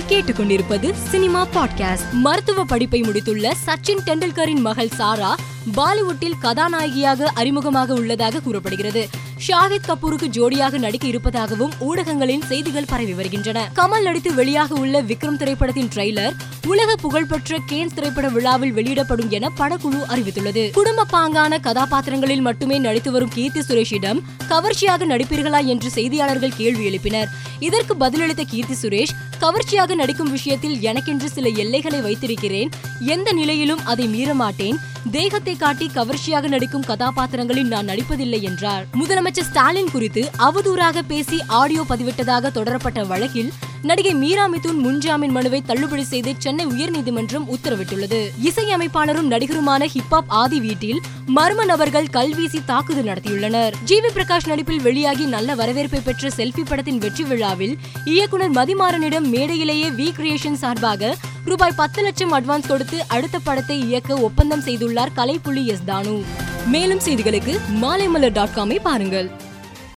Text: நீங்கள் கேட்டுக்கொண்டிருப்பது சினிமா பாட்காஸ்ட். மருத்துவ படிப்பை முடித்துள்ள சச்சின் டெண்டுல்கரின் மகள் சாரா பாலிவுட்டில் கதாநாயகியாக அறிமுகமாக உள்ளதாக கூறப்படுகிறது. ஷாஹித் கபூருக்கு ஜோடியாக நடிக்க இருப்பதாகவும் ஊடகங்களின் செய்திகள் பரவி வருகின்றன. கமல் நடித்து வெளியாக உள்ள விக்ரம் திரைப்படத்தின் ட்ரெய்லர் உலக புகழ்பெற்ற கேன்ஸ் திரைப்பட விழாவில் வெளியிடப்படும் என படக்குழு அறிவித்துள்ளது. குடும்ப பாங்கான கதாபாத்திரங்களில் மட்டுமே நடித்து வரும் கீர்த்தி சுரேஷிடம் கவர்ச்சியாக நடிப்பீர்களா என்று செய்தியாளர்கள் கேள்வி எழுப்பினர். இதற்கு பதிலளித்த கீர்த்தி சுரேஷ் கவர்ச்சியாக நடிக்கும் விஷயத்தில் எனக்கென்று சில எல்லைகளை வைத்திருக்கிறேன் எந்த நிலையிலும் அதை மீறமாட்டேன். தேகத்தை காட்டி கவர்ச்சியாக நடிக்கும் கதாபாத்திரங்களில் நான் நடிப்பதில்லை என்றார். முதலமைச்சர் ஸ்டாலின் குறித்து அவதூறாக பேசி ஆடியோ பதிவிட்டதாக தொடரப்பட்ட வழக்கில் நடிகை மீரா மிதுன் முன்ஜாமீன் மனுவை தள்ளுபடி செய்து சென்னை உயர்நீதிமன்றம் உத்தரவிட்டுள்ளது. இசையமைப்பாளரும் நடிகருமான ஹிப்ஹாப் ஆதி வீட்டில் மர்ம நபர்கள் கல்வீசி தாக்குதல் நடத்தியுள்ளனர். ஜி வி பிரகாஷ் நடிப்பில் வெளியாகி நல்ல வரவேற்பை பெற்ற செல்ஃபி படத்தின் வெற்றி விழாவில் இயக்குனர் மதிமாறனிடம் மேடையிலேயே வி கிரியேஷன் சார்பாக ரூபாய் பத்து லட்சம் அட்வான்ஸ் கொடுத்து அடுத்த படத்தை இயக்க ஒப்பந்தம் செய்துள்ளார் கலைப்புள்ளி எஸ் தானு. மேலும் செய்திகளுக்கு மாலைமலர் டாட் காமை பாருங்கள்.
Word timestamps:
நீங்கள் 0.00 0.24
கேட்டுக்கொண்டிருப்பது 0.24 0.92
சினிமா 0.92 1.46
பாட்காஸ்ட். 1.46 2.12
மருத்துவ 2.12 2.64
படிப்பை 2.64 3.00
முடித்துள்ள 3.00 3.52
சச்சின் 3.66 4.00
டெண்டுல்கரின் 4.04 4.60
மகள் 4.60 4.88
சாரா 4.88 5.36
பாலிவுட்டில் 5.76 6.38
கதாநாயகியாக 6.40 7.32
அறிமுகமாக 7.36 7.88
உள்ளதாக 7.88 8.40
கூறப்படுகிறது. 8.40 9.08
ஷாஹித் 9.48 9.86
கபூருக்கு 9.88 10.26
ஜோடியாக 10.26 10.78
நடிக்க 10.78 11.06
இருப்பதாகவும் 11.06 11.72
ஊடகங்களின் 11.80 12.42
செய்திகள் 12.42 12.84
பரவி 12.88 13.12
வருகின்றன. 13.12 13.70
கமல் 13.74 14.02
நடித்து 14.02 14.32
வெளியாக 14.32 14.70
உள்ள 14.70 15.02
விக்ரம் 15.02 15.36
திரைப்படத்தின் 15.36 15.88
ட்ரெய்லர் 15.94 16.32
உலக 16.66 16.96
புகழ்பெற்ற 16.96 17.58
கேன்ஸ் 17.70 17.94
திரைப்பட 17.94 18.28
விழாவில் 18.28 18.72
வெளியிடப்படும் 18.72 19.30
என 19.30 19.50
படக்குழு 19.58 20.00
அறிவித்துள்ளது. 20.08 20.70
குடும்ப 20.70 21.06
பாங்கான 21.12 21.60
கதாபாத்திரங்களில் 21.60 22.40
மட்டுமே 22.40 22.78
நடித்து 22.78 23.12
வரும் 23.12 23.30
கீர்த்தி 23.34 23.60
சுரேஷிடம் 23.60 24.20
கவர்ச்சியாக 24.48 25.06
நடிப்பீர்களா 25.06 25.64
என்று 25.64 25.90
செய்தியாளர்கள் 25.94 26.56
கேள்வி 26.56 26.90
எழுப்பினர். 26.90 27.26
இதற்கு 27.58 27.96
பதிலளித்த 27.96 28.42
கீர்த்தி 28.42 28.88
சுரேஷ் 28.88 29.16
கவர்ச்சியாக 29.38 29.94
நடிக்கும் 29.94 30.30
விஷயத்தில் 30.30 30.80
எனக்கென்று 30.80 31.30
சில 31.30 31.48
எல்லைகளை 31.48 32.00
வைத்திருக்கிறேன் 32.00 32.70
எந்த 33.00 33.32
நிலையிலும் 33.32 33.84
அதை 33.84 34.08
மீறமாட்டேன். 34.08 34.76
தேகத்தை 35.10 35.56
காட்டி 35.56 35.88
கவர்ச்சியாக 35.88 36.48
நடிக்கும் 36.48 36.84
கதாபாத்திரங்களில் 36.84 37.66
நான் 37.66 37.88
நடிப்பதில்லை 37.88 38.40
என்றார். 38.40 38.86
முதலமைச்சர் 38.98 39.40
ஸ்டாலின் 39.40 39.90
குறித்து 39.90 40.30
அவதூறாக 40.38 41.02
பேசி 41.06 41.42
ஆடியோ 41.46 41.84
பதிவிட்டதாக 41.88 42.50
தொடரப்பட்ட 42.50 43.06
வழக்கில் 43.06 43.52
நடிகை 43.88 44.14
மீரா 44.14 44.46
மிதுன் 44.46 44.80
முன்ஜாமீன் 44.86 45.34
மனுவை 45.36 45.62
தள்ளுபடி 45.66 46.02
செய்து 46.02 46.34
சென்னை 46.38 46.66
உயர்நீதிமன்றம் 46.66 47.46
உத்தரவிட்டுள்ளது. 47.54 48.18
இசையமைப்பாளரும் 48.48 49.30
நடிகருமான 49.30 49.86
ஹிப்ஹாப் 49.94 50.30
ஆதி 50.40 50.60
வீட்டில் 50.60 51.00
மர்ம 51.36 51.64
நபர்கள் 51.64 52.10
கல்வீசி 52.12 52.64
தாக்குதல் 52.64 53.04
நடத்தியுள்ளனர். 53.04 53.74
ஜி 53.84 54.00
வி 54.00 54.10
பிரகாஷ் 54.16 54.46
நடிப்பில் 54.46 54.80
வெளியாகி 54.80 55.24
நல்ல 55.24 55.54
வரவேற்பை 55.54 56.00
பெற்ற 56.00 56.28
செல்ஃபி 56.36 56.64
படத்தின் 56.68 56.98
வெற்றி 56.98 57.24
விழாவில் 57.24 57.78
இயக்குனர் 58.04 58.50
மதிமாறனிடம் 58.50 59.28
மேடையிலேயே 59.34 59.90
வி 59.90 60.08
கிரியேஷன் 60.18 60.60
சார்பாக 60.64 61.16
ரூபாய் 61.44 61.78
பத்து 61.82 62.02
லட்சம் 62.02 62.32
அட்வான்ஸ் 62.32 62.66
கொடுத்து 62.66 63.08
அடுத்த 63.08 63.38
படத்தை 63.38 63.80
இயக்க 63.88 64.16
ஒப்பந்தம் 64.16 64.60
செய்துள்ளார் 64.60 65.16
கலைப்புள்ளி 65.16 65.64
எஸ் 65.64 65.86
தானு. 65.86 66.22
மேலும் 66.66 67.04
செய்திகளுக்கு 67.06 67.56
மாலைமலர் 67.82 68.32
டாட் 68.32 68.56
காமை 68.56 68.78
பாருங்கள். 68.82 69.30